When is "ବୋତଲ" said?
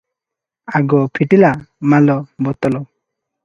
2.49-2.85